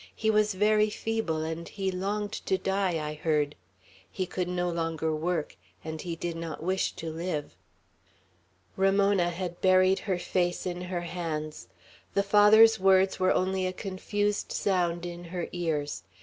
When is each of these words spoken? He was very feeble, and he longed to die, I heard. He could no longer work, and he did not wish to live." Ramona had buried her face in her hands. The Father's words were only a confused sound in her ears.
He 0.15 0.31
was 0.31 0.55
very 0.55 0.89
feeble, 0.89 1.43
and 1.43 1.69
he 1.69 1.91
longed 1.91 2.31
to 2.47 2.57
die, 2.57 2.97
I 2.97 3.13
heard. 3.13 3.53
He 4.09 4.25
could 4.25 4.47
no 4.47 4.67
longer 4.67 5.15
work, 5.15 5.57
and 5.83 6.01
he 6.01 6.15
did 6.15 6.35
not 6.35 6.63
wish 6.63 6.93
to 6.93 7.11
live." 7.11 7.55
Ramona 8.75 9.29
had 9.29 9.61
buried 9.61 9.99
her 10.09 10.17
face 10.17 10.65
in 10.65 10.81
her 10.81 11.01
hands. 11.01 11.67
The 12.15 12.23
Father's 12.23 12.79
words 12.79 13.19
were 13.19 13.31
only 13.31 13.67
a 13.67 13.73
confused 13.73 14.51
sound 14.51 15.05
in 15.05 15.25
her 15.25 15.47
ears. 15.51 16.01